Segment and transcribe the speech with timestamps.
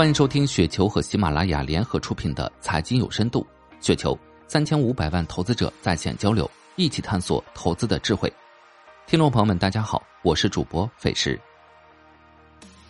[0.00, 3.46] 欢迎收听雪球和喜马拉雅联合出品的《财经有深度》，
[3.86, 8.32] 雪球三千五百万投资者在线交流，一起探索投资的智慧。
[9.06, 11.38] 听众朋友们，大家好，我是主播费时。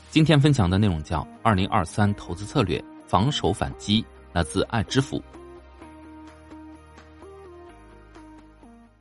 [0.08, 4.00] 今天分享的内容叫《二零二三投资策略：防守反击》，
[4.32, 5.20] 来自爱知府。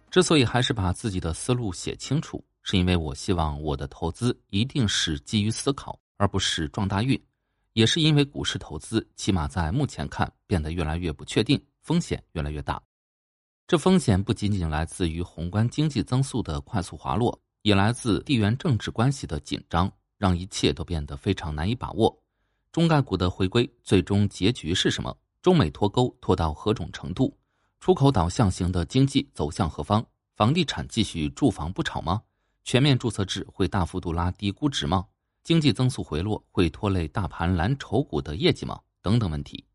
[0.10, 7.22] 之所以还是把自己的思路写清楚，是因为我希望我的投资一定是基于思考，而不是撞大运。
[7.80, 12.78] 也是因为股市投资，起码在目前看变得越来越不确定，风险越来越大。
[13.66, 22.14] 这风险不仅仅来自于宏观经济增速的快速滑落，也来自地缘政治关系的紧张，让一切都变得非常难以把握。
[22.74, 25.18] 中概股的回归最终结局是什么？
[25.42, 27.34] 中美脱钩脱到何种程度？
[27.80, 30.06] 出口导向型的经济走向何方？
[30.36, 32.22] 房地产继续住房不炒吗？
[32.66, 35.06] 全面注册制会大幅度拉低估值吗？
[35.50, 38.80] 经济增速回落会拖累大盘蓝筹股的业绩吗？
[39.02, 39.66] 等等问题，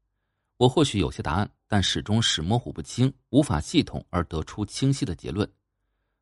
[0.56, 5.52] 我或许有些答案，但始终是模糊不清，无法系统而得出清晰的结论。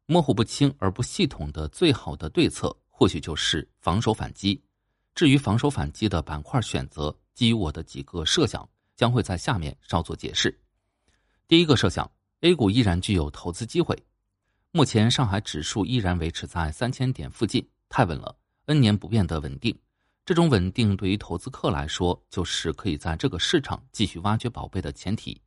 [0.07, 4.59] 模糊不清而不系统的最好的对策，或许就是防守反击。
[5.15, 10.59] 至于防守反击的板块选择，基于我的几个设想，将会在下面稍作解释。
[11.47, 13.95] 第一个设想，A 股依然具有投资机会。
[14.71, 18.35] 目前上海指数依然维持在三千点附近，太稳了。
[18.67, 19.77] N 年不变的稳定，
[20.25, 25.41] 这种稳定对于投资客来说，就是可以在这个市场继续挖掘宝贝的前提。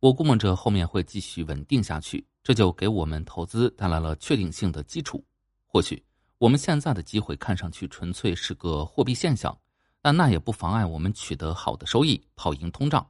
[0.00, 5.24] 我估摸着后面会继续稳定下去，这就给我们投资带来了确定性的基础。
[5.66, 6.02] 或许
[6.38, 9.56] 我们现在的机会看上去纯粹是个货币现象，
[10.02, 13.08] 但那也不妨碍我们取得好的收益，跑赢通胀。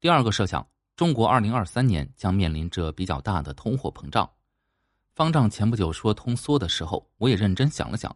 [0.00, 4.28] 第二个设想，中国二零二三年将面临着比较大的通货膨胀。
[5.14, 8.14] 方丈前不久说通缩的时候，我也认真想了想。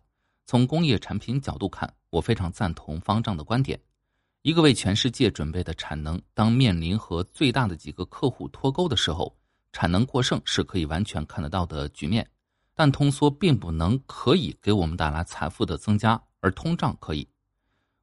[0.50, 3.78] 从工业产品角度看，我非常赞同方丈的观点。
[4.42, 9.32] 一个为全世界准备的产能，当面临和最大的几个客户脱钩的时候，
[9.72, 12.28] 产能过剩是可以完全看得到的局面。
[12.74, 17.28] 但通缩并不能可以给我们带来财富的增加，而通胀可以。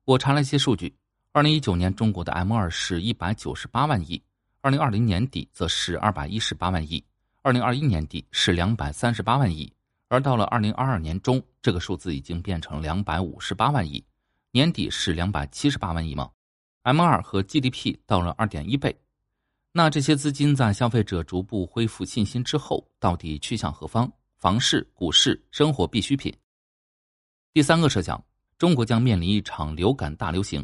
[0.06, 0.96] 我查了一些数据：
[1.34, 4.24] 二零一九年中国的 M 二是一百九十八万亿，
[4.62, 7.03] 二零二零年底则是二百一十八万亿，
[7.41, 9.69] 二零二一年底是两百三十八万亿。
[10.09, 14.03] 而到了二零二二年中，这个数字已经变成两百五十八万亿，
[14.51, 16.29] 年底是两百七十八万亿吗
[16.84, 18.97] ？M 二和 GDP 到了二点一倍，
[19.73, 24.12] 那这些资金在消费者逐步恢复信心之后，到底去向何方？
[24.38, 26.31] 房市、股市、生活必需品。
[27.53, 28.23] 第三个设想，
[28.57, 30.63] 中国将面临一场流感大流行。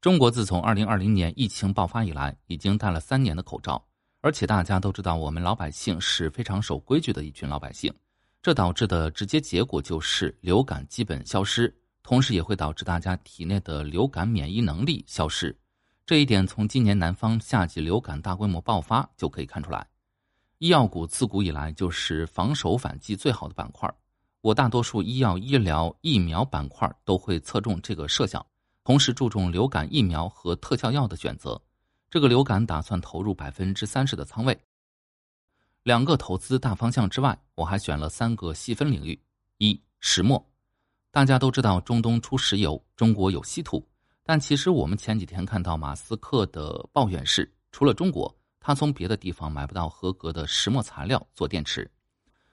[0.00, 3.86] 中国自从二零二零年疫情爆发以来，已经戴了三年的口罩，
[4.22, 7.94] 而且大家都知道，我们老百姓是非常守规矩的一群老百姓。
[8.44, 15.56] 这导致的直接结果就是流感基本消失，同时也会导致大家体内的流感免疫能力消失。
[16.04, 19.86] 这一点从今年南方夏季流感大规模爆发就可以看出来。
[20.58, 23.90] 医药股自古以来就是防守反击最好的板块，
[24.42, 28.44] 我大多数医药、医疗、疫苗板块都会侧重这个设想，
[28.84, 31.58] 同时注重流感疫苗和特效药的选择。
[32.10, 34.54] 这个流感打算投入百分之三十的仓位。
[35.84, 39.20] 两个投资大方向之外，我还选了三个细分领域：
[39.58, 40.42] 一、石墨。
[41.10, 43.86] 大家都知道中东出石油，中国有稀土，
[44.22, 51.88] 但其实我们前几天看到马斯克的抱怨是，除了中国，他从别的地方买不到合格的石墨材料做电池。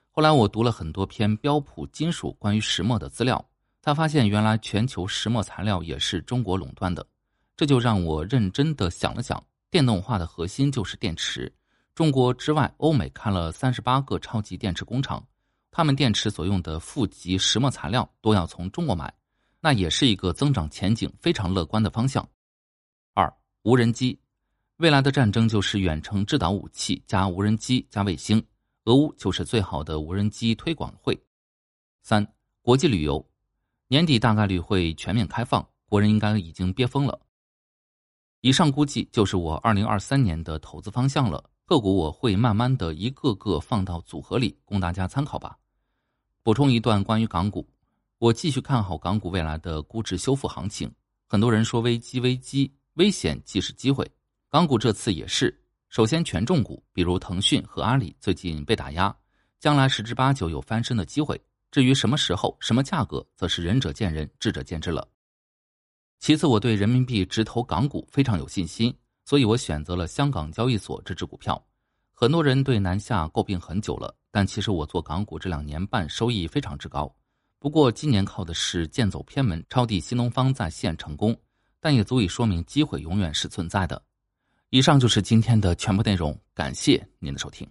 [0.10, 3.44] 后来我读了很多篇标普金属关于石墨的资料，
[3.82, 7.08] 才发现原来全球石墨材料也是中国垄断的。
[7.56, 11.50] 这就让我认真的想了想，电动化的核心就是电池。
[11.94, 15.22] 中国之外，欧美开了三十八个超级电池工厂，
[15.72, 19.14] 他们电池所用的负极石墨材料都要从中国买，
[19.60, 22.26] 那也是一个增长前景非常乐观的方向。
[23.14, 23.32] 二、
[23.64, 24.18] 无人机，
[24.78, 28.42] 未来的战争就是远程制导武器加无人机加卫星，
[28.86, 31.22] 俄乌就是最好的无人机推广会。
[32.04, 32.26] 三、
[32.62, 33.24] 国际旅游，
[33.90, 37.20] 年底大概率会全面开放，国人应该已经憋疯了。
[38.40, 41.44] 以上估计就是我二零二三年的投资方向了。
[41.72, 45.58] 个股我会慢慢的一个个放到组合里，供大家参考吧。
[46.44, 47.66] 补充一段关于港股，
[48.18, 50.94] 我继续看好港股未来的估值修复行情。
[51.30, 54.06] 很多人说危机危机，危险即是机会，
[54.50, 55.58] 港股这次也是。
[55.88, 59.16] 首先权重股，比如腾讯和阿里最近被打压，
[59.58, 61.40] 将来十之八九有翻身的机会。
[61.72, 65.08] 至于什么时候、什么价格，则是仁者见仁，智者见智了。
[66.20, 68.94] 其次，我对人民币直投港股非常有信心。
[69.26, 71.64] 所以我选择了香港交易所这只股票。
[72.12, 77.14] 很多人对南下诟病很久了，但其实我做港股这两年半收益非常之高。
[77.58, 81.36] 不过今年靠的是剑走偏门，抄底新东方在线成功，
[81.80, 84.02] 但也足以说明机会永远是存在的。
[84.70, 87.68] 以上就是今天的全部内容，感谢您的收听。